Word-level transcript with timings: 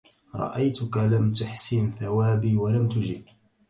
رأيتك 0.35 0.97
لم 0.97 1.33
تحسن 1.33 1.91
ثوابي 1.91 2.55
ولم 2.55 2.89
تجب 2.89 3.23